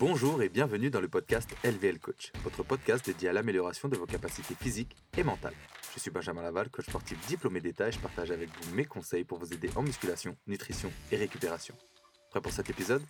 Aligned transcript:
Bonjour 0.00 0.40
et 0.44 0.48
bienvenue 0.48 0.90
dans 0.90 1.00
le 1.00 1.08
podcast 1.08 1.52
LVL 1.64 1.98
Coach, 1.98 2.30
votre 2.44 2.62
podcast 2.62 3.04
dédié 3.04 3.30
à 3.30 3.32
l'amélioration 3.32 3.88
de 3.88 3.96
vos 3.96 4.06
capacités 4.06 4.54
physiques 4.54 4.94
et 5.16 5.24
mentales. 5.24 5.56
Je 5.92 5.98
suis 5.98 6.12
Benjamin 6.12 6.40
Laval, 6.40 6.70
coach 6.70 6.86
sportif 6.86 7.18
diplômé 7.26 7.60
d'État 7.60 7.88
et 7.88 7.90
je 7.90 7.98
partage 7.98 8.30
avec 8.30 8.48
vous 8.48 8.76
mes 8.76 8.84
conseils 8.84 9.24
pour 9.24 9.40
vous 9.40 9.52
aider 9.52 9.68
en 9.74 9.82
musculation, 9.82 10.36
nutrition 10.46 10.92
et 11.10 11.16
récupération. 11.16 11.74
Prêt 12.30 12.40
pour 12.40 12.52
cet 12.52 12.70
épisode? 12.70 13.02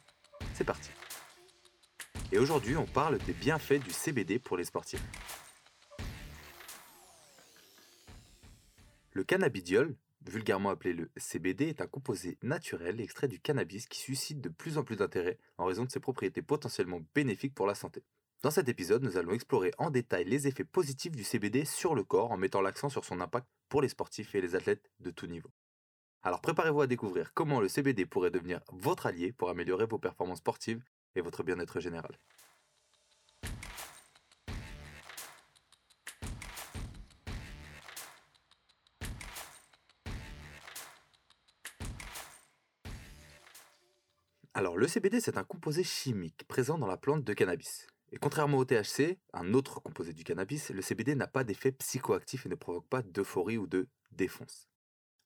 C'est 0.55 0.65
parti 0.65 0.89
Et 2.33 2.39
aujourd'hui, 2.39 2.75
on 2.79 2.87
parle 2.87 3.19
des 3.19 3.35
bienfaits 3.35 3.85
du 3.85 3.91
CBD 3.91 4.39
pour 4.39 4.57
les 4.57 4.65
sportifs. 4.65 5.05
Le 9.13 9.25
cannabidiol, 9.25 9.95
vulgairement 10.29 10.71
appelé 10.71 10.93
le 10.93 11.11
CBD, 11.17 11.69
est 11.69 11.81
un 11.81 11.87
composé 11.87 12.39
naturel 12.43 13.01
extrait 13.01 13.29
du 13.29 13.41
cannabis 13.41 13.87
qui 13.87 13.99
suscite 13.99 14.41
de 14.41 14.49
plus 14.49 14.79
en 14.79 14.85
plus 14.85 14.97
d'intérêt 14.97 15.39
en 15.57 15.65
raison 15.65 15.85
de 15.85 15.91
ses 15.91 16.01
propriétés 16.01 16.43
potentiellement 16.43 17.01
bénéfiques 17.15 17.55
pour 17.55 17.67
la 17.67 17.75
santé. 17.75 18.05
Dans 18.43 18.53
cet 18.53 18.69
épisode, 18.69 19.03
nous 19.03 19.17
allons 19.17 19.33
explorer 19.33 19.73
en 19.79 19.91
détail 19.91 20.25
les 20.25 20.47
effets 20.47 20.65
positifs 20.65 21.17
du 21.17 21.25
CBD 21.25 21.65
sur 21.65 21.97
le 21.97 22.05
corps 22.05 22.31
en 22.31 22.37
mettant 22.37 22.61
l'accent 22.61 22.89
sur 22.89 23.05
son 23.05 23.21
impact 23.21 23.49
pour 23.69 23.83
les 23.83 23.89
sportifs 23.89 24.35
et 24.35 24.41
les 24.41 24.55
athlètes 24.55 24.91
de 25.01 25.11
tout 25.11 25.27
niveau. 25.27 25.51
Alors 26.23 26.41
préparez-vous 26.41 26.83
à 26.83 26.87
découvrir 26.87 27.33
comment 27.35 27.61
le 27.61 27.69
CBD 27.69 28.07
pourrait 28.07 28.31
devenir 28.31 28.61
votre 28.73 29.07
allié 29.07 29.33
pour 29.33 29.51
améliorer 29.51 29.87
vos 29.87 29.99
performances 29.99 30.39
sportives 30.39 30.85
et 31.17 31.21
votre 31.21 31.43
bien-être 31.43 31.81
général. 31.81 32.19
Alors, 44.59 44.77
le 44.77 44.89
CBD, 44.89 45.21
c'est 45.21 45.39
un 45.39 45.45
composé 45.45 45.85
chimique 45.85 46.45
présent 46.49 46.79
dans 46.79 46.89
la 46.89 46.97
plante 46.97 47.23
de 47.23 47.33
cannabis. 47.33 47.87
Et 48.11 48.19
contrairement 48.19 48.59
au 48.59 48.65
THC, 48.65 49.17
un 49.33 49.55
autre 49.55 49.79
composé 49.79 50.13
du 50.13 50.25
cannabis, 50.25 50.71
le 50.71 50.83
CBD 50.83 51.15
n'a 51.15 51.29
pas 51.29 51.45
d'effet 51.45 51.71
psychoactif 51.71 52.45
et 52.45 52.49
ne 52.49 52.57
provoque 52.57 52.89
pas 52.89 53.03
d'euphorie 53.03 53.57
ou 53.57 53.69
de 53.69 53.87
défonce. 54.11 54.69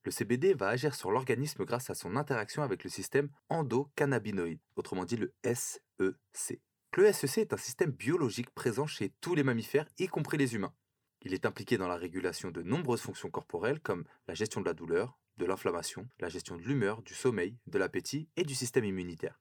Le 0.03 0.11
CBD 0.11 0.53
va 0.53 0.67
agir 0.67 0.93
sur 0.93 1.09
l'organisme 1.09 1.65
grâce 1.65 1.89
à 1.89 1.95
son 1.95 2.15
interaction 2.15 2.61
avec 2.61 2.83
le 2.83 2.91
système 2.91 3.31
endocannabinoïde, 3.49 4.59
autrement 4.75 5.03
dit 5.03 5.17
le 5.17 5.33
SEC. 5.43 6.61
Le 6.95 7.11
SEC 7.11 7.39
est 7.39 7.53
un 7.53 7.57
système 7.57 7.89
biologique 7.89 8.51
présent 8.51 8.85
chez 8.85 9.15
tous 9.19 9.33
les 9.33 9.41
mammifères, 9.41 9.87
y 9.97 10.05
compris 10.05 10.37
les 10.37 10.53
humains. 10.53 10.75
Il 11.23 11.33
est 11.33 11.47
impliqué 11.47 11.79
dans 11.79 11.87
la 11.87 11.97
régulation 11.97 12.51
de 12.51 12.61
nombreuses 12.61 13.01
fonctions 13.01 13.31
corporelles 13.31 13.79
comme 13.79 14.05
la 14.27 14.35
gestion 14.35 14.61
de 14.61 14.67
la 14.67 14.75
douleur, 14.75 15.17
de 15.37 15.45
l'inflammation, 15.45 16.07
la 16.19 16.29
gestion 16.29 16.57
de 16.57 16.61
l'humeur, 16.61 17.01
du 17.01 17.13
sommeil, 17.13 17.57
de 17.67 17.77
l'appétit 17.77 18.29
et 18.35 18.43
du 18.43 18.55
système 18.55 18.85
immunitaire. 18.85 19.39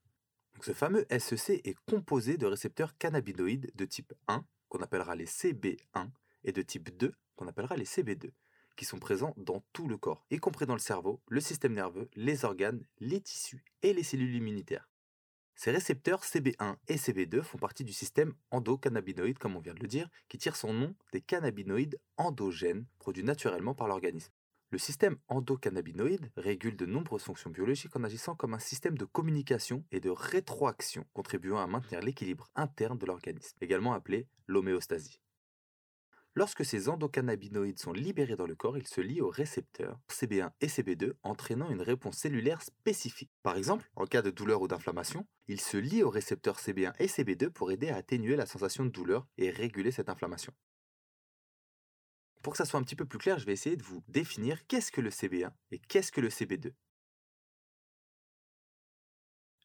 ce 0.61 0.73
fameux 0.73 1.07
SEC 1.11 1.61
est 1.65 1.77
composé 1.87 2.37
de 2.37 2.47
récepteurs 2.47 2.97
cannabinoïdes 2.97 3.71
de 3.75 3.85
type 3.85 4.15
1, 4.29 4.45
qu'on 4.69 4.83
appellera 4.83 5.17
les 5.17 5.27
CB1, 5.27 6.09
et 6.45 6.53
de 6.53 6.63
type 6.63 6.97
2, 6.97 7.13
qu'on 7.37 7.48
appellera 7.48 7.77
les 7.77 7.85
CB2, 7.85 8.31
qui 8.77 8.85
sont 8.85 8.98
présents 8.98 9.35
dans 9.37 9.65
tout 9.73 9.89
le 9.89 9.98
corps, 9.98 10.25
y 10.31 10.39
compris 10.39 10.67
dans 10.67 10.75
le 10.75 10.81
cerveau, 10.81 11.20
le 11.29 11.41
système 11.41 11.75
nerveux, 11.75 12.09
les 12.15 12.45
organes, 12.45 12.85
les 13.01 13.20
tissus 13.20 13.65
et 13.83 13.93
les 13.93 14.03
cellules 14.03 14.35
immunitaires. 14.35 14.89
Ces 15.55 15.70
récepteurs 15.70 16.23
CB1 16.23 16.77
et 16.89 16.97
CB2 16.97 17.43
font 17.43 17.59
partie 17.59 17.85
du 17.85 17.93
système 17.93 18.35
endocannabinoïde, 18.51 19.39
comme 19.39 19.57
on 19.57 19.61
vient 19.61 19.75
de 19.75 19.81
le 19.81 19.89
dire, 19.89 20.09
qui 20.29 20.39
tire 20.39 20.57
son 20.57 20.73
nom 20.73 20.95
des 21.13 21.20
cannabinoïdes 21.20 22.01
endogènes 22.17 22.87
produits 22.98 23.23
naturellement 23.23 23.75
par 23.75 23.87
l'organisme. 23.87 24.33
Le 24.73 24.78
système 24.78 25.19
endocannabinoïde 25.28 26.33
régule 26.34 26.78
de 26.78 26.87
nombreuses 26.87 27.25
fonctions 27.25 27.51
biologiques 27.51 27.95
en 27.95 28.05
agissant 28.05 28.34
comme 28.34 28.55
un 28.55 28.59
système 28.59 28.97
de 28.97 29.05
communication 29.05 29.84
et 29.92 30.01
de 30.01 30.09
rétroaction, 30.09 31.05
contribuant 31.12 31.59
à 31.59 31.67
maintenir 31.67 32.01
l'équilibre 32.01 32.48
interne 32.55 32.97
de 32.97 33.05
l'organisme, 33.05 33.55
également 33.61 33.92
appelé 33.92 34.29
l'homéostasie. 34.47 35.20
Lorsque 36.34 36.64
ces 36.64 36.89
endocannabinoïdes 36.89 37.80
sont 37.80 37.92
libérés 37.92 38.36
dans 38.36 38.47
le 38.47 38.55
corps, 38.55 38.79
ils 38.79 38.89
se 38.89 39.02
lient 39.02 39.20
aux 39.20 39.29
récepteurs 39.29 40.01
CB1 40.08 40.52
et 40.63 40.69
CB2, 40.69 41.13
entraînant 41.23 41.68
une 41.68 41.83
réponse 41.83 42.17
cellulaire 42.17 42.63
spécifique. 42.63 43.30
Par 43.42 43.58
exemple, 43.58 43.91
en 43.95 44.07
cas 44.07 44.23
de 44.23 44.30
douleur 44.30 44.63
ou 44.63 44.68
d'inflammation, 44.68 45.27
ils 45.48 45.61
se 45.61 45.77
lient 45.77 46.02
aux 46.02 46.08
récepteurs 46.08 46.58
CB1 46.58 46.95
et 46.98 47.08
CB2 47.08 47.51
pour 47.51 47.73
aider 47.73 47.91
à 47.91 47.97
atténuer 47.97 48.36
la 48.36 48.47
sensation 48.47 48.86
de 48.86 48.91
douleur 48.91 49.27
et 49.36 49.51
réguler 49.51 49.91
cette 49.91 50.08
inflammation. 50.08 50.55
Pour 52.42 52.53
que 52.53 52.57
ça 52.57 52.64
soit 52.64 52.80
un 52.80 52.83
petit 52.83 52.97
peu 52.97 53.05
plus 53.05 53.19
clair, 53.19 53.39
je 53.39 53.47
vais 53.47 53.53
essayer 53.53 53.77
de 53.77 53.83
vous 53.83 54.03
définir 54.08 54.67
qu'est-ce 54.67 54.91
que 54.91 55.01
le 55.01 55.11
CB1 55.11 55.53
et 55.70 55.79
qu'est-ce 55.79 56.11
que 56.11 56.20
le 56.20 56.29
CB2. 56.29 56.73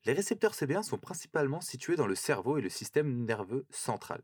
Les 0.06 0.14
récepteurs 0.14 0.54
CB1 0.54 0.84
sont 0.84 1.00
principalement 1.00 1.60
situés 1.60 1.96
dans 1.96 2.08
le 2.08 2.16
cerveau 2.16 2.58
et 2.58 2.62
le 2.62 2.70
système 2.70 3.26
nerveux 3.26 3.66
central. 3.72 4.24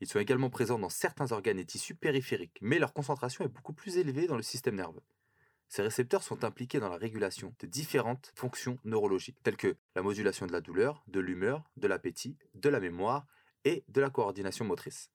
Ils 0.00 0.08
sont 0.08 0.18
également 0.18 0.48
présents 0.48 0.78
dans 0.78 0.88
certains 0.88 1.30
organes 1.30 1.58
et 1.58 1.66
tissus 1.66 1.94
périphériques, 1.94 2.58
mais 2.62 2.78
leur 2.78 2.94
concentration 2.94 3.44
est 3.44 3.48
beaucoup 3.48 3.74
plus 3.74 3.98
élevée 3.98 4.26
dans 4.26 4.36
le 4.36 4.42
système 4.42 4.76
nerveux. 4.76 5.02
Ces 5.68 5.82
récepteurs 5.82 6.22
sont 6.22 6.42
impliqués 6.42 6.80
dans 6.80 6.88
la 6.88 6.96
régulation 6.96 7.54
de 7.60 7.66
différentes 7.66 8.32
fonctions 8.34 8.78
neurologiques, 8.84 9.40
telles 9.42 9.58
que 9.58 9.76
la 9.94 10.02
modulation 10.02 10.46
de 10.46 10.52
la 10.52 10.62
douleur, 10.62 11.04
de 11.06 11.20
l'humeur, 11.20 11.70
de 11.76 11.86
l'appétit, 11.86 12.38
de 12.54 12.68
la 12.70 12.80
mémoire 12.80 13.26
et 13.64 13.84
de 13.88 14.00
la 14.00 14.10
coordination 14.10 14.64
motrice. 14.64 15.10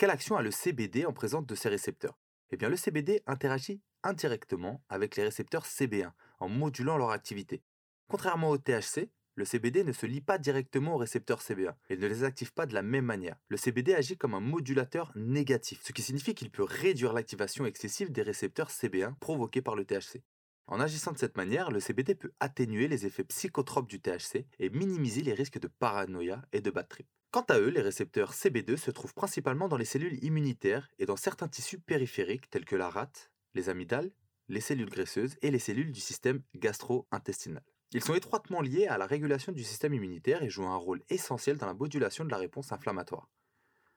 Quelle 0.00 0.08
action 0.08 0.38
a 0.38 0.42
le 0.42 0.50
CBD 0.50 1.04
en 1.04 1.12
présence 1.12 1.44
de 1.44 1.54
ces 1.54 1.68
récepteurs? 1.68 2.18
Eh 2.50 2.56
bien, 2.56 2.70
le 2.70 2.76
CBD 2.76 3.22
interagit 3.26 3.82
indirectement 4.02 4.82
avec 4.88 5.14
les 5.14 5.24
récepteurs 5.24 5.66
CB1 5.66 6.12
en 6.38 6.48
modulant 6.48 6.96
leur 6.96 7.10
activité. 7.10 7.62
Contrairement 8.08 8.48
au 8.48 8.56
THC, 8.56 9.10
le 9.34 9.44
CBD 9.44 9.84
ne 9.84 9.92
se 9.92 10.06
lie 10.06 10.22
pas 10.22 10.38
directement 10.38 10.94
aux 10.94 10.96
récepteurs 10.96 11.42
CB1 11.42 11.74
et 11.90 11.98
ne 11.98 12.06
les 12.06 12.24
active 12.24 12.54
pas 12.54 12.64
de 12.64 12.72
la 12.72 12.80
même 12.80 13.04
manière. 13.04 13.36
Le 13.48 13.58
CBD 13.58 13.92
agit 13.92 14.16
comme 14.16 14.32
un 14.32 14.40
modulateur 14.40 15.12
négatif, 15.16 15.82
ce 15.84 15.92
qui 15.92 16.00
signifie 16.00 16.34
qu'il 16.34 16.50
peut 16.50 16.64
réduire 16.64 17.12
l'activation 17.12 17.66
excessive 17.66 18.10
des 18.10 18.22
récepteurs 18.22 18.70
CB1 18.70 19.16
provoqués 19.18 19.60
par 19.60 19.76
le 19.76 19.84
THC. 19.84 20.22
En 20.70 20.78
agissant 20.78 21.10
de 21.10 21.18
cette 21.18 21.36
manière, 21.36 21.72
le 21.72 21.80
CBD 21.80 22.14
peut 22.14 22.30
atténuer 22.38 22.86
les 22.86 23.04
effets 23.04 23.24
psychotropes 23.24 23.88
du 23.88 24.00
THC 24.00 24.46
et 24.60 24.70
minimiser 24.70 25.22
les 25.22 25.34
risques 25.34 25.58
de 25.58 25.66
paranoïa 25.66 26.42
et 26.52 26.60
de 26.60 26.70
bad 26.70 26.86
trip. 26.88 27.08
Quant 27.32 27.44
à 27.48 27.58
eux, 27.58 27.70
les 27.70 27.80
récepteurs 27.80 28.32
CB2 28.32 28.76
se 28.76 28.92
trouvent 28.92 29.12
principalement 29.12 29.66
dans 29.66 29.76
les 29.76 29.84
cellules 29.84 30.22
immunitaires 30.22 30.88
et 31.00 31.06
dans 31.06 31.16
certains 31.16 31.48
tissus 31.48 31.80
périphériques 31.80 32.48
tels 32.50 32.64
que 32.64 32.76
la 32.76 32.88
rate, 32.88 33.32
les 33.54 33.68
amygdales, 33.68 34.12
les 34.46 34.60
cellules 34.60 34.88
graisseuses 34.88 35.36
et 35.42 35.50
les 35.50 35.58
cellules 35.58 35.90
du 35.90 35.98
système 35.98 36.40
gastro-intestinal. 36.54 37.64
Ils 37.90 38.04
sont 38.04 38.14
étroitement 38.14 38.60
liés 38.60 38.86
à 38.86 38.96
la 38.96 39.06
régulation 39.06 39.50
du 39.50 39.64
système 39.64 39.94
immunitaire 39.94 40.44
et 40.44 40.50
jouent 40.50 40.68
un 40.68 40.76
rôle 40.76 41.02
essentiel 41.08 41.56
dans 41.56 41.66
la 41.66 41.74
modulation 41.74 42.24
de 42.24 42.30
la 42.30 42.38
réponse 42.38 42.70
inflammatoire. 42.70 43.28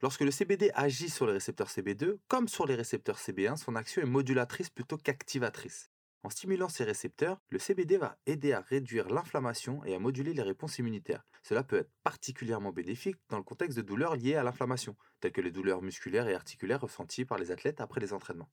Lorsque 0.01 0.21
le 0.21 0.31
CBD 0.31 0.71
agit 0.73 1.11
sur 1.11 1.27
les 1.27 1.33
récepteurs 1.33 1.69
CB2, 1.69 2.17
comme 2.27 2.47
sur 2.47 2.65
les 2.65 2.73
récepteurs 2.73 3.19
CB1, 3.19 3.57
son 3.57 3.75
action 3.75 4.01
est 4.01 4.05
modulatrice 4.05 4.71
plutôt 4.71 4.97
qu'activatrice. 4.97 5.92
En 6.25 6.29
stimulant 6.29 6.69
ces 6.69 6.85
récepteurs, 6.85 7.41
le 7.49 7.59
CBD 7.59 7.97
va 7.97 8.17
aider 8.25 8.53
à 8.53 8.61
réduire 8.61 9.09
l'inflammation 9.09 9.83
et 9.83 9.93
à 9.93 9.99
moduler 9.99 10.33
les 10.33 10.41
réponses 10.41 10.79
immunitaires. 10.79 11.25
Cela 11.43 11.63
peut 11.63 11.79
être 11.79 11.91
particulièrement 12.01 12.71
bénéfique 12.71 13.17
dans 13.27 13.37
le 13.37 13.43
contexte 13.43 13.77
de 13.77 13.81
douleurs 13.81 14.15
liées 14.15 14.35
à 14.35 14.43
l'inflammation, 14.43 14.95
telles 15.19 15.33
que 15.33 15.41
les 15.41 15.51
douleurs 15.51 15.81
musculaires 15.81 16.29
et 16.29 16.33
articulaires 16.33 16.79
ressenties 16.79 17.25
par 17.25 17.37
les 17.37 17.51
athlètes 17.51 17.81
après 17.81 17.99
les 17.99 18.13
entraînements. 18.13 18.49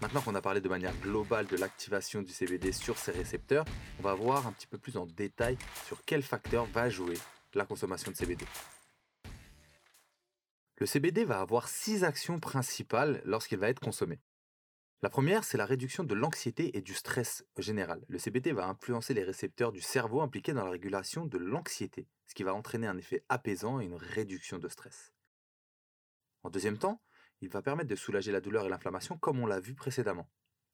Maintenant 0.00 0.20
qu'on 0.20 0.36
a 0.36 0.40
parlé 0.40 0.60
de 0.60 0.68
manière 0.68 0.96
globale 1.00 1.48
de 1.48 1.56
l'activation 1.56 2.22
du 2.22 2.30
CBD 2.30 2.70
sur 2.70 2.96
ces 2.96 3.10
récepteurs, 3.10 3.64
on 3.98 4.02
va 4.02 4.14
voir 4.14 4.46
un 4.46 4.52
petit 4.52 4.68
peu 4.68 4.78
plus 4.78 4.96
en 4.96 5.06
détail 5.06 5.58
sur 5.86 6.04
quel 6.04 6.22
facteur 6.22 6.66
va 6.66 6.88
jouer 6.88 7.18
la 7.54 7.66
consommation 7.66 8.12
de 8.12 8.16
CBD. 8.16 8.44
Le 10.76 10.86
CBD 10.86 11.24
va 11.24 11.40
avoir 11.40 11.68
six 11.68 12.04
actions 12.04 12.38
principales 12.38 13.20
lorsqu'il 13.24 13.58
va 13.58 13.68
être 13.68 13.80
consommé. 13.80 14.20
La 15.00 15.10
première, 15.10 15.44
c'est 15.44 15.58
la 15.58 15.64
réduction 15.64 16.02
de 16.02 16.14
l'anxiété 16.14 16.76
et 16.76 16.80
du 16.80 16.92
stress 16.92 17.46
général. 17.56 18.04
Le 18.08 18.18
CBD 18.18 18.50
va 18.50 18.66
influencer 18.66 19.14
les 19.14 19.22
récepteurs 19.22 19.70
du 19.70 19.80
cerveau 19.80 20.22
impliqués 20.22 20.52
dans 20.52 20.64
la 20.64 20.72
régulation 20.72 21.24
de 21.24 21.38
l'anxiété, 21.38 22.08
ce 22.26 22.34
qui 22.34 22.42
va 22.42 22.52
entraîner 22.52 22.88
un 22.88 22.98
effet 22.98 23.22
apaisant 23.28 23.78
et 23.78 23.84
une 23.84 23.94
réduction 23.94 24.58
de 24.58 24.66
stress. 24.66 25.12
En 26.42 26.50
deuxième 26.50 26.78
temps, 26.78 27.00
il 27.40 27.48
va 27.48 27.62
permettre 27.62 27.88
de 27.88 27.94
soulager 27.94 28.32
la 28.32 28.40
douleur 28.40 28.66
et 28.66 28.68
l'inflammation 28.68 29.16
comme 29.16 29.38
on 29.38 29.46
l'a 29.46 29.60
vu 29.60 29.76
précédemment. 29.76 30.28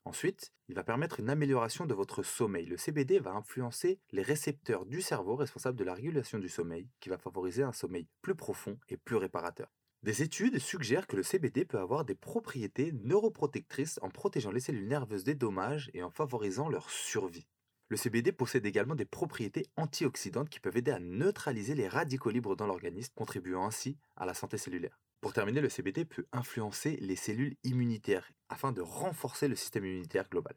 Ensuite, 0.06 0.54
il 0.68 0.74
va 0.74 0.84
permettre 0.84 1.20
une 1.20 1.28
amélioration 1.28 1.84
de 1.84 1.92
votre 1.92 2.22
sommeil. 2.22 2.64
Le 2.64 2.78
CBD 2.78 3.18
va 3.18 3.32
influencer 3.32 4.00
les 4.10 4.22
récepteurs 4.22 4.86
du 4.86 5.02
cerveau 5.02 5.36
responsables 5.36 5.78
de 5.78 5.84
la 5.84 5.92
régulation 5.92 6.38
du 6.38 6.48
sommeil, 6.48 6.88
qui 7.00 7.10
va 7.10 7.18
favoriser 7.18 7.62
un 7.62 7.72
sommeil 7.72 8.08
plus 8.22 8.34
profond 8.34 8.78
et 8.88 8.96
plus 8.96 9.16
réparateur. 9.16 9.68
Des 10.04 10.20
études 10.20 10.58
suggèrent 10.58 11.06
que 11.06 11.16
le 11.16 11.22
CBD 11.22 11.64
peut 11.64 11.78
avoir 11.78 12.04
des 12.04 12.14
propriétés 12.14 12.92
neuroprotectrices 12.92 13.98
en 14.02 14.10
protégeant 14.10 14.50
les 14.50 14.60
cellules 14.60 14.86
nerveuses 14.86 15.24
des 15.24 15.34
dommages 15.34 15.90
et 15.94 16.02
en 16.02 16.10
favorisant 16.10 16.68
leur 16.68 16.90
survie. 16.90 17.46
Le 17.88 17.96
CBD 17.96 18.30
possède 18.30 18.66
également 18.66 18.96
des 18.96 19.06
propriétés 19.06 19.64
antioxydantes 19.78 20.50
qui 20.50 20.60
peuvent 20.60 20.76
aider 20.76 20.90
à 20.90 21.00
neutraliser 21.00 21.74
les 21.74 21.88
radicaux 21.88 22.28
libres 22.28 22.54
dans 22.54 22.66
l'organisme, 22.66 23.14
contribuant 23.14 23.64
ainsi 23.64 23.96
à 24.14 24.26
la 24.26 24.34
santé 24.34 24.58
cellulaire. 24.58 25.00
Pour 25.22 25.32
terminer, 25.32 25.62
le 25.62 25.70
CBD 25.70 26.04
peut 26.04 26.26
influencer 26.32 26.98
les 27.00 27.16
cellules 27.16 27.56
immunitaires 27.64 28.30
afin 28.50 28.72
de 28.72 28.82
renforcer 28.82 29.48
le 29.48 29.56
système 29.56 29.86
immunitaire 29.86 30.28
global. 30.28 30.54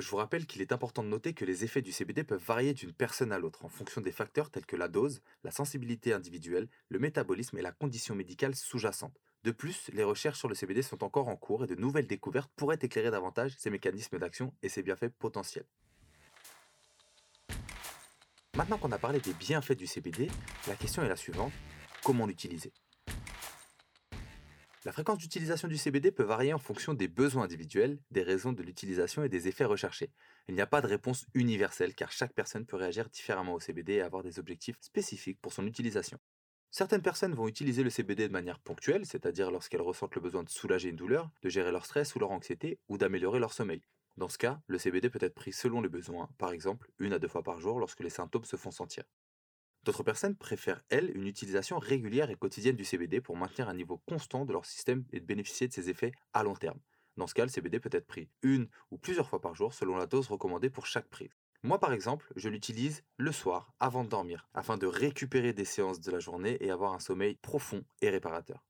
Je 0.00 0.10
vous 0.10 0.16
rappelle 0.16 0.46
qu'il 0.46 0.62
est 0.62 0.72
important 0.72 1.02
de 1.02 1.08
noter 1.08 1.34
que 1.34 1.44
les 1.44 1.64
effets 1.64 1.82
du 1.82 1.92
CBD 1.92 2.24
peuvent 2.24 2.44
varier 2.44 2.74
d'une 2.74 2.92
personne 2.92 3.32
à 3.32 3.38
l'autre 3.38 3.64
en 3.64 3.68
fonction 3.68 4.00
des 4.00 4.12
facteurs 4.12 4.50
tels 4.50 4.66
que 4.66 4.76
la 4.76 4.88
dose, 4.88 5.20
la 5.44 5.50
sensibilité 5.50 6.12
individuelle, 6.12 6.68
le 6.88 6.98
métabolisme 6.98 7.58
et 7.58 7.62
la 7.62 7.72
condition 7.72 8.14
médicale 8.14 8.54
sous-jacente. 8.54 9.18
De 9.44 9.50
plus, 9.50 9.90
les 9.92 10.04
recherches 10.04 10.38
sur 10.38 10.48
le 10.48 10.54
CBD 10.54 10.82
sont 10.82 11.04
encore 11.04 11.28
en 11.28 11.36
cours 11.36 11.64
et 11.64 11.66
de 11.66 11.74
nouvelles 11.74 12.06
découvertes 12.06 12.50
pourraient 12.56 12.78
éclairer 12.80 13.10
davantage 13.10 13.54
ses 13.56 13.70
mécanismes 13.70 14.18
d'action 14.18 14.52
et 14.62 14.68
ses 14.68 14.82
bienfaits 14.82 15.10
potentiels. 15.18 15.66
Maintenant 18.56 18.78
qu'on 18.78 18.92
a 18.92 18.98
parlé 18.98 19.20
des 19.20 19.34
bienfaits 19.34 19.76
du 19.76 19.86
CBD, 19.86 20.28
la 20.66 20.74
question 20.74 21.02
est 21.02 21.08
la 21.08 21.16
suivante, 21.16 21.52
comment 22.02 22.26
l'utiliser? 22.26 22.72
La 24.88 24.92
fréquence 24.92 25.18
d'utilisation 25.18 25.68
du 25.68 25.76
CBD 25.76 26.10
peut 26.10 26.22
varier 26.22 26.54
en 26.54 26.58
fonction 26.58 26.94
des 26.94 27.08
besoins 27.08 27.42
individuels, 27.42 27.98
des 28.10 28.22
raisons 28.22 28.54
de 28.54 28.62
l'utilisation 28.62 29.22
et 29.22 29.28
des 29.28 29.46
effets 29.46 29.66
recherchés. 29.66 30.10
Il 30.48 30.54
n'y 30.54 30.62
a 30.62 30.66
pas 30.66 30.80
de 30.80 30.86
réponse 30.86 31.26
universelle 31.34 31.94
car 31.94 32.10
chaque 32.10 32.32
personne 32.32 32.64
peut 32.64 32.78
réagir 32.78 33.10
différemment 33.10 33.52
au 33.52 33.60
CBD 33.60 33.96
et 33.96 34.00
avoir 34.00 34.22
des 34.22 34.38
objectifs 34.38 34.78
spécifiques 34.80 35.42
pour 35.42 35.52
son 35.52 35.66
utilisation. 35.66 36.18
Certaines 36.70 37.02
personnes 37.02 37.34
vont 37.34 37.48
utiliser 37.48 37.82
le 37.82 37.90
CBD 37.90 38.28
de 38.28 38.32
manière 38.32 38.60
ponctuelle, 38.60 39.04
c'est-à-dire 39.04 39.50
lorsqu'elles 39.50 39.82
ressentent 39.82 40.14
le 40.14 40.22
besoin 40.22 40.42
de 40.42 40.48
soulager 40.48 40.88
une 40.88 40.96
douleur, 40.96 41.30
de 41.42 41.50
gérer 41.50 41.70
leur 41.70 41.84
stress 41.84 42.14
ou 42.14 42.18
leur 42.18 42.30
anxiété, 42.30 42.78
ou 42.88 42.96
d'améliorer 42.96 43.40
leur 43.40 43.52
sommeil. 43.52 43.82
Dans 44.16 44.30
ce 44.30 44.38
cas, 44.38 44.58
le 44.68 44.78
CBD 44.78 45.10
peut 45.10 45.18
être 45.20 45.34
pris 45.34 45.52
selon 45.52 45.82
les 45.82 45.90
besoins, 45.90 46.30
par 46.38 46.52
exemple 46.52 46.90
une 46.98 47.12
à 47.12 47.18
deux 47.18 47.28
fois 47.28 47.42
par 47.42 47.60
jour 47.60 47.78
lorsque 47.78 48.00
les 48.00 48.08
symptômes 48.08 48.46
se 48.46 48.56
font 48.56 48.70
sentir. 48.70 49.04
D'autres 49.84 50.02
personnes 50.02 50.36
préfèrent, 50.36 50.82
elles, 50.88 51.16
une 51.16 51.26
utilisation 51.26 51.78
régulière 51.78 52.30
et 52.30 52.36
quotidienne 52.36 52.76
du 52.76 52.84
CBD 52.84 53.20
pour 53.20 53.36
maintenir 53.36 53.68
un 53.68 53.74
niveau 53.74 53.98
constant 54.06 54.44
de 54.44 54.52
leur 54.52 54.66
système 54.66 55.04
et 55.12 55.20
de 55.20 55.24
bénéficier 55.24 55.68
de 55.68 55.72
ses 55.72 55.88
effets 55.88 56.12
à 56.32 56.42
long 56.42 56.54
terme. 56.54 56.80
Dans 57.16 57.26
ce 57.26 57.34
cas, 57.34 57.44
le 57.44 57.50
CBD 57.50 57.80
peut 57.80 57.90
être 57.92 58.06
pris 58.06 58.28
une 58.42 58.68
ou 58.90 58.98
plusieurs 58.98 59.28
fois 59.28 59.40
par 59.40 59.54
jour 59.54 59.74
selon 59.74 59.96
la 59.96 60.06
dose 60.06 60.28
recommandée 60.28 60.70
pour 60.70 60.86
chaque 60.86 61.08
prise. 61.08 61.34
Moi, 61.64 61.80
par 61.80 61.92
exemple, 61.92 62.32
je 62.36 62.48
l'utilise 62.48 63.02
le 63.16 63.32
soir 63.32 63.74
avant 63.80 64.04
de 64.04 64.08
dormir 64.08 64.48
afin 64.54 64.76
de 64.76 64.86
récupérer 64.86 65.52
des 65.52 65.64
séances 65.64 66.00
de 66.00 66.12
la 66.12 66.20
journée 66.20 66.56
et 66.60 66.70
avoir 66.70 66.92
un 66.92 67.00
sommeil 67.00 67.34
profond 67.34 67.84
et 68.00 68.10
réparateur. 68.10 68.64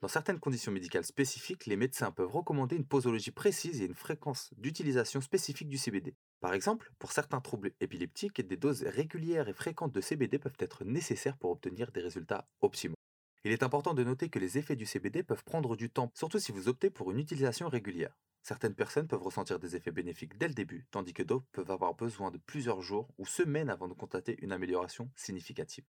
Dans 0.00 0.08
certaines 0.08 0.40
conditions 0.40 0.72
médicales 0.72 1.04
spécifiques, 1.04 1.66
les 1.66 1.76
médecins 1.76 2.10
peuvent 2.10 2.32
recommander 2.32 2.76
une 2.76 2.86
posologie 2.86 3.30
précise 3.30 3.80
et 3.80 3.86
une 3.86 3.94
fréquence 3.94 4.52
d'utilisation 4.56 5.20
spécifique 5.20 5.68
du 5.68 5.78
CBD. 5.78 6.16
Par 6.44 6.52
exemple, 6.52 6.92
pour 6.98 7.10
certains 7.10 7.40
troubles 7.40 7.72
épileptiques, 7.80 8.46
des 8.46 8.58
doses 8.58 8.82
régulières 8.82 9.48
et 9.48 9.54
fréquentes 9.54 9.94
de 9.94 10.02
CBD 10.02 10.38
peuvent 10.38 10.58
être 10.58 10.84
nécessaires 10.84 11.38
pour 11.38 11.50
obtenir 11.50 11.90
des 11.90 12.02
résultats 12.02 12.46
optimaux. 12.60 12.98
Il 13.44 13.50
est 13.50 13.62
important 13.62 13.94
de 13.94 14.04
noter 14.04 14.28
que 14.28 14.38
les 14.38 14.58
effets 14.58 14.76
du 14.76 14.84
CBD 14.84 15.22
peuvent 15.22 15.42
prendre 15.42 15.74
du 15.74 15.88
temps, 15.88 16.10
surtout 16.12 16.38
si 16.38 16.52
vous 16.52 16.68
optez 16.68 16.90
pour 16.90 17.10
une 17.10 17.18
utilisation 17.18 17.70
régulière. 17.70 18.18
Certaines 18.42 18.74
personnes 18.74 19.08
peuvent 19.08 19.22
ressentir 19.22 19.58
des 19.58 19.74
effets 19.74 19.90
bénéfiques 19.90 20.36
dès 20.36 20.48
le 20.48 20.52
début, 20.52 20.86
tandis 20.90 21.14
que 21.14 21.22
d'autres 21.22 21.46
peuvent 21.50 21.70
avoir 21.70 21.94
besoin 21.94 22.30
de 22.30 22.36
plusieurs 22.36 22.82
jours 22.82 23.08
ou 23.16 23.24
semaines 23.24 23.70
avant 23.70 23.88
de 23.88 23.94
constater 23.94 24.36
une 24.42 24.52
amélioration 24.52 25.10
significative. 25.16 25.86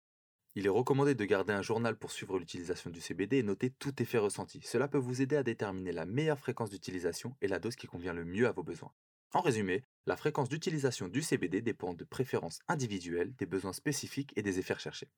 Il 0.55 0.67
est 0.67 0.69
recommandé 0.69 1.17
de 1.17 1.25
garder 1.25 1.53
un 1.53 1.63
journal 1.63 1.97
pour 1.97 2.13
suivre 2.13 2.39
l'utilisation 2.39 2.91
du 2.91 3.01
CBD 3.01 3.39
et 3.39 3.43
noter 3.43 3.71
tout 3.71 4.01
effet 4.01 4.19
ressenti. 4.19 4.61
Cela 4.63 4.87
peut 4.87 4.99
vous 4.99 5.21
aider 5.21 5.35
à 5.35 5.43
déterminer 5.43 5.91
la 5.91 6.07
meilleure 6.07 6.39
fréquence 6.39 6.71
d'utilisation 6.71 7.35
et 7.41 7.49
la 7.49 7.59
dose 7.59 7.75
qui 7.75 7.89
convient 7.89 8.15
le 8.15 8.25
mieux 8.25 8.47
à 8.47 8.53
vos 8.53 8.63
besoins. 8.63 8.93
En 9.33 9.41
résumé, 9.41 9.83
la 10.07 10.17
fréquence 10.17 10.49
d'utilisation 10.49 11.09
du 11.09 11.23
CBD 11.23 11.63
dépend 11.63 11.95
de 11.95 12.05
préférences 12.05 12.61
individuelles, 12.69 13.35
des 13.37 13.47
besoins 13.47 13.73
spécifiques 13.73 14.33
et 14.37 14.43
des 14.43 14.59
effets 14.59 14.75
recherchés. 14.75 15.09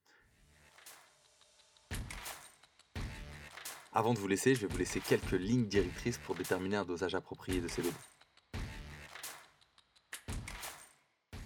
Avant 3.93 4.15
de 4.15 4.19
vous 4.19 4.29
laisser, 4.29 4.55
je 4.55 4.61
vais 4.61 4.67
vous 4.67 4.79
laisser 4.79 5.01
quelques 5.01 5.33
lignes 5.33 5.67
directrices 5.67 6.19
pour 6.19 6.35
déterminer 6.35 6.77
un 6.77 6.85
dosage 6.85 7.15
approprié 7.15 7.61
de 7.61 7.69
CBD. 7.69 7.97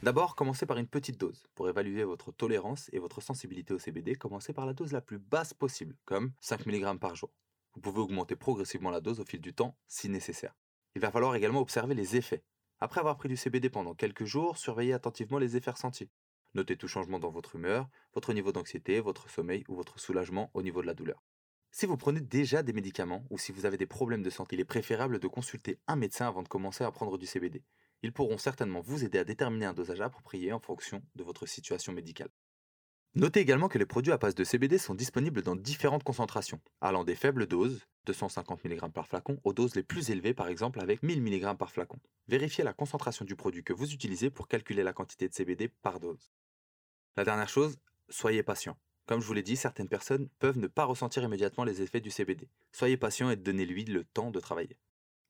D'abord, 0.02 0.34
commencez 0.34 0.66
par 0.66 0.78
une 0.78 0.88
petite 0.88 1.18
dose. 1.18 1.46
Pour 1.54 1.68
évaluer 1.68 2.04
votre 2.04 2.32
tolérance 2.32 2.88
et 2.92 2.98
votre 2.98 3.20
sensibilité 3.20 3.74
au 3.74 3.78
CBD, 3.78 4.16
commencez 4.16 4.52
par 4.52 4.66
la 4.66 4.72
dose 4.72 4.92
la 4.92 5.00
plus 5.00 5.18
basse 5.18 5.54
possible, 5.54 5.94
comme 6.06 6.32
5 6.40 6.66
mg 6.66 6.98
par 6.98 7.14
jour. 7.14 7.30
Vous 7.74 7.80
pouvez 7.80 8.00
augmenter 8.00 8.34
progressivement 8.34 8.90
la 8.90 9.00
dose 9.00 9.20
au 9.20 9.24
fil 9.24 9.40
du 9.40 9.54
temps 9.54 9.76
si 9.86 10.08
nécessaire. 10.08 10.56
Il 10.94 11.00
va 11.00 11.10
falloir 11.10 11.34
également 11.36 11.60
observer 11.60 11.94
les 11.94 12.16
effets. 12.16 12.42
Après 12.82 13.00
avoir 13.00 13.18
pris 13.18 13.28
du 13.28 13.36
CBD 13.36 13.68
pendant 13.68 13.94
quelques 13.94 14.24
jours, 14.24 14.56
surveillez 14.56 14.94
attentivement 14.94 15.38
les 15.38 15.54
effets 15.54 15.72
ressentis. 15.72 16.08
Notez 16.54 16.78
tout 16.78 16.88
changement 16.88 17.18
dans 17.18 17.30
votre 17.30 17.56
humeur, 17.56 17.86
votre 18.14 18.32
niveau 18.32 18.52
d'anxiété, 18.52 19.00
votre 19.00 19.28
sommeil 19.28 19.64
ou 19.68 19.74
votre 19.74 20.00
soulagement 20.00 20.50
au 20.54 20.62
niveau 20.62 20.80
de 20.80 20.86
la 20.86 20.94
douleur. 20.94 21.22
Si 21.70 21.84
vous 21.84 21.98
prenez 21.98 22.22
déjà 22.22 22.62
des 22.62 22.72
médicaments 22.72 23.26
ou 23.28 23.36
si 23.36 23.52
vous 23.52 23.66
avez 23.66 23.76
des 23.76 23.86
problèmes 23.86 24.22
de 24.22 24.30
santé, 24.30 24.56
il 24.56 24.60
est 24.60 24.64
préférable 24.64 25.18
de 25.18 25.28
consulter 25.28 25.78
un 25.88 25.96
médecin 25.96 26.26
avant 26.26 26.42
de 26.42 26.48
commencer 26.48 26.82
à 26.82 26.90
prendre 26.90 27.18
du 27.18 27.26
CBD. 27.26 27.62
Ils 28.02 28.14
pourront 28.14 28.38
certainement 28.38 28.80
vous 28.80 29.04
aider 29.04 29.18
à 29.18 29.24
déterminer 29.24 29.66
un 29.66 29.74
dosage 29.74 30.00
approprié 30.00 30.50
en 30.54 30.58
fonction 30.58 31.02
de 31.16 31.22
votre 31.22 31.44
situation 31.44 31.92
médicale. 31.92 32.30
Notez 33.16 33.40
également 33.40 33.68
que 33.68 33.78
les 33.78 33.86
produits 33.86 34.12
à 34.12 34.18
base 34.18 34.36
de 34.36 34.44
CBD 34.44 34.78
sont 34.78 34.94
disponibles 34.94 35.42
dans 35.42 35.56
différentes 35.56 36.04
concentrations, 36.04 36.60
allant 36.80 37.02
des 37.02 37.16
faibles 37.16 37.48
doses, 37.48 37.80
250 38.06 38.64
mg 38.64 38.92
par 38.92 39.08
flacon, 39.08 39.40
aux 39.42 39.52
doses 39.52 39.74
les 39.74 39.82
plus 39.82 40.10
élevées 40.10 40.32
par 40.32 40.46
exemple 40.46 40.78
avec 40.78 41.02
1000 41.02 41.20
mg 41.20 41.56
par 41.56 41.72
flacon. 41.72 41.98
Vérifiez 42.28 42.62
la 42.62 42.72
concentration 42.72 43.24
du 43.24 43.34
produit 43.34 43.64
que 43.64 43.72
vous 43.72 43.92
utilisez 43.92 44.30
pour 44.30 44.46
calculer 44.46 44.84
la 44.84 44.92
quantité 44.92 45.28
de 45.28 45.34
CBD 45.34 45.66
par 45.82 45.98
dose. 45.98 46.30
La 47.16 47.24
dernière 47.24 47.48
chose, 47.48 47.78
soyez 48.08 48.44
patient. 48.44 48.78
Comme 49.06 49.20
je 49.20 49.26
vous 49.26 49.34
l'ai 49.34 49.42
dit, 49.42 49.56
certaines 49.56 49.88
personnes 49.88 50.28
peuvent 50.38 50.58
ne 50.58 50.68
pas 50.68 50.84
ressentir 50.84 51.24
immédiatement 51.24 51.64
les 51.64 51.82
effets 51.82 52.00
du 52.00 52.12
CBD. 52.12 52.48
Soyez 52.70 52.96
patient 52.96 53.28
et 53.28 53.34
donnez-lui 53.34 53.86
le 53.86 54.04
temps 54.04 54.30
de 54.30 54.38
travailler. 54.38 54.78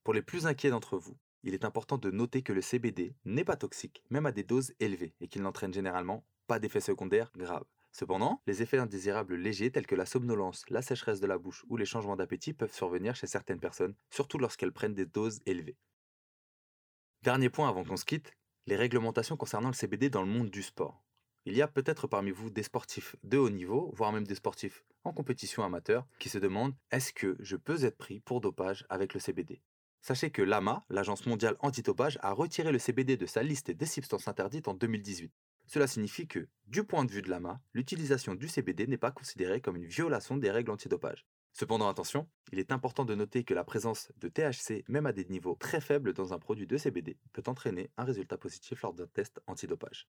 Pour 0.05 0.13
les 0.13 0.21
plus 0.21 0.47
inquiets 0.47 0.69
d'entre 0.69 0.99
vous, 0.99 1.17
il 1.45 1.55
est 1.55 1.65
important 1.65 1.97
de 1.97 2.11
noter 2.11 2.43
que 2.43 2.53
le 2.53 2.61
CBD 2.61 3.15
n'est 3.25 3.45
pas 3.45 3.57
toxique, 3.57 4.05
même 4.11 4.27
à 4.27 4.33
des 4.33 4.43
doses 4.43 4.75
élevées, 4.81 5.15
et 5.23 5.29
qu'il 5.29 5.41
n'entraîne 5.41 5.73
généralement 5.73 6.27
d'effets 6.59 6.81
secondaires 6.81 7.31
graves. 7.37 7.65
Cependant, 7.93 8.41
les 8.47 8.63
effets 8.63 8.79
indésirables 8.79 9.35
légers 9.35 9.71
tels 9.71 9.87
que 9.87 9.95
la 9.95 10.07
somnolence, 10.07 10.65
la 10.71 10.83
sécheresse 10.83 11.21
de 11.21 11.27
la 11.27 11.39
bouche 11.39 11.65
ou 11.69 11.77
les 11.77 11.85
changements 11.85 12.17
d'appétit 12.17 12.53
peuvent 12.53 12.73
survenir 12.73 13.17
chez 13.17 13.27
certaines 13.27 13.61
personnes, 13.61 13.95
surtout 14.11 14.39
lorsqu'elles 14.39 14.73
prennent 14.73 14.95
des 14.95 15.07
doses 15.07 15.41
élevées. 15.47 15.77
Dernier 17.23 17.51
point 17.51 17.69
avant 17.69 17.85
qu'on 17.85 17.97
se 17.97 18.05
quitte, 18.05 18.33
les 18.67 18.77
réglementations 18.77 19.37
concernant 19.37 19.69
le 19.69 19.75
CBD 19.75 20.09
dans 20.09 20.23
le 20.23 20.29
monde 20.29 20.51
du 20.51 20.63
sport. 20.63 21.03
Il 21.47 21.57
y 21.57 21.63
a 21.63 21.69
peut-être 21.69 22.07
parmi 22.07 22.31
vous 22.31 22.51
des 22.51 22.63
sportifs 22.63 23.17
de 23.25 23.39
haut 23.39 23.51
niveau, 23.51 23.91
voire 23.95 24.13
même 24.13 24.27
des 24.27 24.35
sportifs 24.35 24.85
en 25.05 25.13
compétition 25.13 25.65
amateur, 25.65 26.07
qui 26.19 26.29
se 26.29 26.39
demandent 26.39 26.75
est-ce 26.91 27.13
que 27.13 27.37
je 27.41 27.57
peux 27.57 27.85
être 27.85 27.97
pris 27.97 28.21
pour 28.21 28.41
dopage 28.41 28.87
avec 28.91 29.15
le 29.15 29.21
CBD 29.21 29.63
Sachez 30.03 30.31
que 30.31 30.43
l'AMA, 30.43 30.85
l'Agence 30.89 31.27
mondiale 31.27 31.57
antidopage, 31.61 32.19
a 32.23 32.33
retiré 32.33 32.73
le 32.73 32.79
CBD 32.79 33.17
de 33.17 33.27
sa 33.27 33.43
liste 33.43 33.71
des 33.71 33.87
substances 33.87 34.29
interdites 34.29 34.69
en 34.69 34.75
2018. 34.75 35.33
Cela 35.73 35.87
signifie 35.87 36.27
que, 36.27 36.49
du 36.67 36.83
point 36.83 37.05
de 37.05 37.13
vue 37.13 37.23
de 37.23 37.31
l'AMA, 37.31 37.61
l'utilisation 37.75 38.35
du 38.35 38.49
CBD 38.49 38.89
n'est 38.89 38.99
pas 38.99 39.13
considérée 39.13 39.61
comme 39.61 39.77
une 39.77 39.87
violation 39.87 40.37
des 40.37 40.51
règles 40.51 40.73
antidopage. 40.73 41.29
Cependant, 41.53 41.89
attention, 41.89 42.29
il 42.51 42.59
est 42.59 42.73
important 42.73 43.05
de 43.05 43.15
noter 43.15 43.45
que 43.45 43.55
la 43.55 43.63
présence 43.63 44.11
de 44.17 44.27
THC, 44.27 44.83
même 44.89 45.07
à 45.07 45.13
des 45.13 45.27
niveaux 45.27 45.55
très 45.55 45.81
faibles 45.81 46.13
dans 46.13 46.35
un 46.35 46.41
produit 46.41 46.67
de 46.67 46.77
CBD, 46.77 47.19
peut 47.33 47.45
entraîner 47.47 47.89
un 47.97 48.03
résultat 48.03 48.37
positif 48.37 48.83
lors 48.83 48.95
d'un 48.95 49.07
test 49.07 49.41
antidopage. 49.47 50.09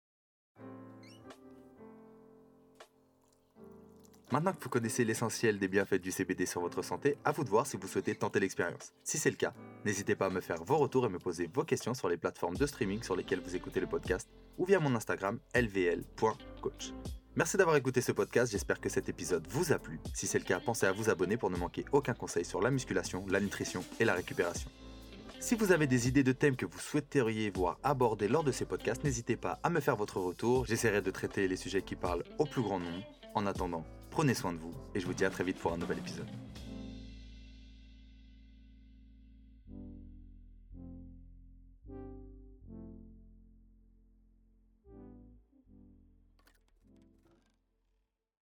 Maintenant 4.33 4.53
que 4.53 4.63
vous 4.63 4.71
connaissez 4.71 5.05
l'essentiel 5.05 5.59
des 5.59 5.69
bienfaits 5.69 6.01
du 6.01 6.11
CBD 6.11 6.47
sur 6.47 6.61
votre 6.61 6.83
santé, 6.83 7.19
à 7.25 7.33
vous 7.33 7.45
de 7.45 7.51
voir 7.51 7.67
si 7.67 7.77
vous 7.77 7.87
souhaitez 7.87 8.15
tenter 8.15 8.41
l'expérience. 8.41 8.93
Si 9.05 9.19
c'est 9.19 9.31
le 9.31 9.37
cas, 9.37 9.53
n'hésitez 9.85 10.17
pas 10.17 10.27
à 10.27 10.31
me 10.31 10.41
faire 10.41 10.65
vos 10.65 10.79
retours 10.79 11.05
et 11.07 11.11
me 11.11 11.19
poser 11.19 11.49
vos 11.53 11.63
questions 11.63 11.95
sur 11.95 12.09
les 12.09 12.17
plateformes 12.17 12.57
de 12.57 12.67
streaming 12.67 13.03
sur 13.03 13.17
lesquelles 13.17 13.41
vous 13.41 13.55
écoutez 13.55 13.81
le 13.81 13.87
podcast 13.87 14.29
ou 14.57 14.65
via 14.65 14.81
mon 14.81 14.95
Instagram 14.95 15.39
lvl.coach. 15.55 16.95
Merci 17.37 17.57
d'avoir 17.57 17.77
écouté 17.77 18.01
ce 18.01 18.13
podcast, 18.13 18.51
j'espère 18.51 18.81
que 18.81 18.89
cet 18.89 19.09
épisode 19.09 19.47
vous 19.51 19.73
a 19.73 19.79
plu. 19.79 20.01
Si 20.15 20.27
c'est 20.27 20.39
le 20.39 20.45
cas, 20.45 20.61
pensez 20.61 20.87
à 20.87 20.93
vous 20.93 21.11
abonner 21.11 21.37
pour 21.37 21.51
ne 21.51 21.57
manquer 21.57 21.85
aucun 21.93 22.15
conseil 22.15 22.45
sur 22.45 22.63
la 22.63 22.71
musculation, 22.71 23.27
la 23.29 23.41
nutrition 23.41 23.85
et 24.01 24.05
la 24.05 24.15
récupération. 24.15 24.71
Si 25.41 25.55
vous 25.55 25.73
avez 25.73 25.87
des 25.87 26.09
idées 26.09 26.23
de 26.23 26.33
thèmes 26.33 26.57
que 26.57 26.65
vous 26.65 26.79
souhaiteriez 26.79 27.51
voir 27.51 27.79
abordés 27.83 28.29
lors 28.29 28.45
de 28.45 28.53
ces 28.53 28.65
podcasts, 28.65 29.05
n'hésitez 29.05 29.37
pas 29.37 29.59
à 29.63 29.69
me 29.69 29.81
faire 29.81 29.97
votre 29.97 30.19
retour. 30.19 30.65
J'essaierai 30.65 31.03
de 31.03 31.11
traiter 31.11 31.47
les 31.47 31.57
sujets 31.57 31.83
qui 31.83 31.97
parlent 31.97 32.25
au 32.39 32.47
plus 32.47 32.63
grand 32.63 32.79
nombre. 32.79 33.05
En 33.35 33.47
attendant, 33.47 33.85
prenez 34.15 34.35
soin 34.35 34.53
de 34.53 34.59
vous 34.59 34.73
et 34.95 35.01
je 35.01 35.07
vous 35.07 35.13
dis 35.13 35.25
à 35.25 35.31
très 35.31 35.43
vite 35.43 35.59
pour 35.59 35.73
un 35.73 35.77
nouvel 35.77 35.99
épisode. 35.99 36.29